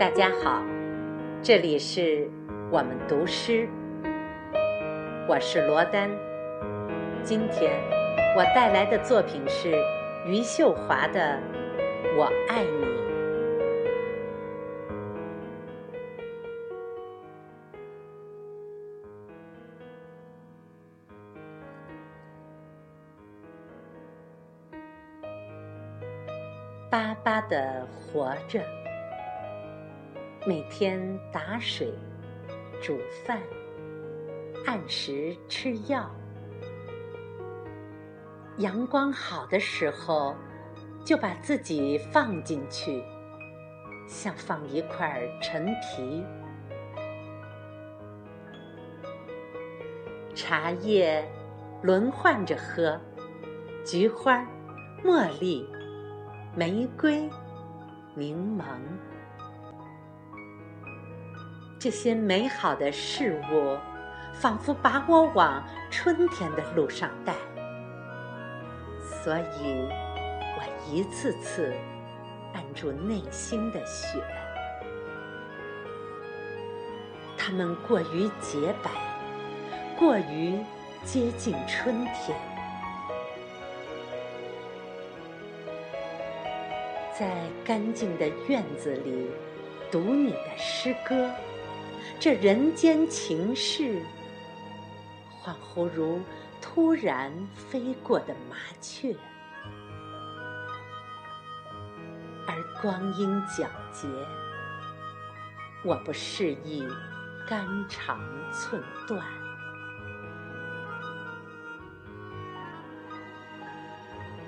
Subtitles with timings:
[0.00, 0.64] 大家好，
[1.42, 2.26] 这里是
[2.70, 3.68] 我们读诗，
[5.28, 6.08] 我是罗丹。
[7.22, 7.78] 今天
[8.34, 9.74] 我带来的作品是
[10.24, 11.38] 余秀华的
[12.16, 12.86] 《我爱你》。
[26.90, 28.64] 巴巴的活着，
[30.46, 30.98] 每天
[31.30, 31.92] 打水、
[32.80, 33.38] 煮饭，
[34.64, 36.10] 按时吃药。
[38.56, 40.34] 阳光好的时候，
[41.04, 43.04] 就把自己放进去，
[44.08, 46.24] 像放一块陈皮。
[50.34, 51.22] 茶叶
[51.82, 52.98] 轮换着喝，
[53.84, 54.42] 菊花、
[55.04, 55.68] 茉莉。
[56.56, 57.30] 玫瑰、
[58.14, 58.64] 柠檬，
[61.80, 63.78] 这些美好的事物，
[64.34, 67.32] 仿佛把我往春天的路上带。
[69.00, 69.88] 所以，
[70.58, 71.72] 我一次次
[72.52, 74.22] 按住内心的雪。
[77.38, 78.90] 它们过于洁白，
[79.98, 80.58] 过于
[81.02, 82.38] 接近春天。
[87.18, 87.30] 在
[87.64, 89.30] 干净的院子里
[89.90, 91.30] 读你的诗歌，
[92.18, 94.02] 这人间情事，
[95.42, 96.20] 恍惚如
[96.60, 99.14] 突然飞过的麻雀，
[102.46, 104.08] 而光阴皎洁，
[105.84, 106.86] 我不适宜
[107.48, 108.20] 肝肠
[108.52, 109.24] 寸断。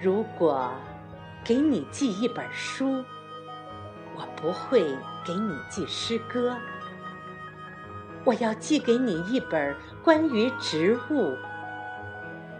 [0.00, 0.70] 如果。
[1.46, 3.04] 给你寄一本书，
[4.16, 4.96] 我不会
[5.26, 6.56] 给你寄诗歌。
[8.24, 11.36] 我要寄给你一本关于植物、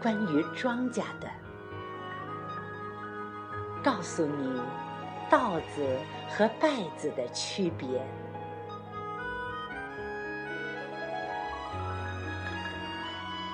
[0.00, 1.28] 关于庄稼的，
[3.82, 4.60] 告诉你
[5.30, 5.98] 稻子
[6.28, 8.06] 和稗子的区别，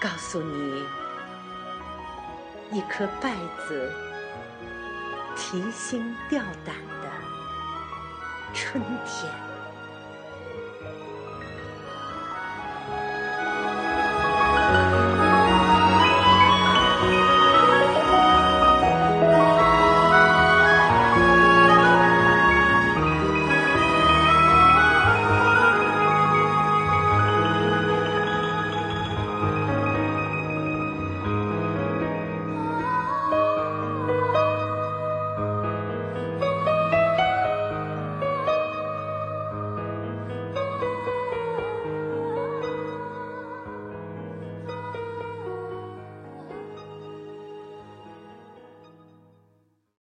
[0.00, 0.84] 告诉你
[2.70, 3.32] 一颗稗
[3.66, 3.92] 子。
[5.38, 7.10] 提心吊胆的
[8.54, 9.30] 春天。